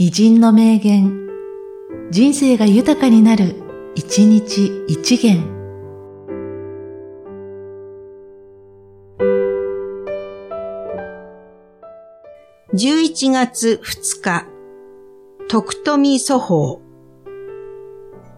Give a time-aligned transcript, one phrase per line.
[0.00, 1.26] 偉人の名言、
[2.12, 3.56] 人生が豊かになる、
[3.96, 5.42] 一日一元。
[12.72, 14.46] 11月2日、
[15.48, 16.80] 徳富祖法。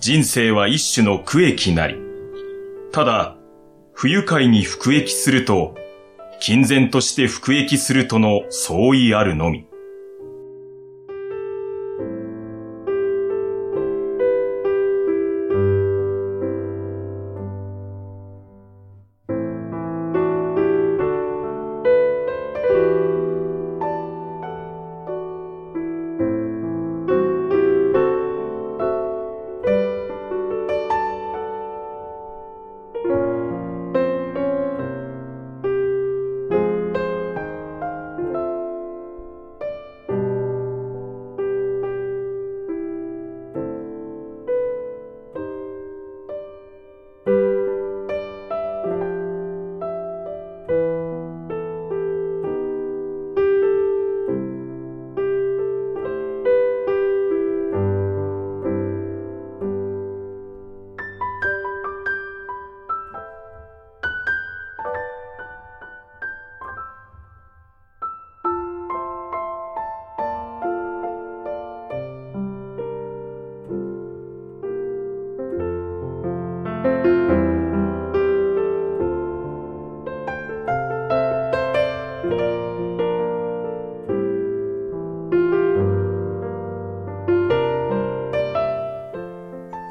[0.00, 1.94] 人生は一種の苦役なり。
[2.90, 3.36] ただ、
[3.92, 5.76] 不愉快に服役すると、
[6.40, 9.68] 金銭として服役するとの相違あるのみ。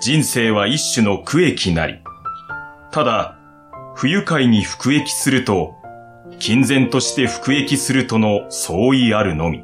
[0.04, 2.02] 人生は一種の苦役なり。
[2.92, 3.38] ただ、
[3.96, 5.76] 不愉快に服役すると、
[6.40, 9.64] 金然として服役するとの相違あるのみ。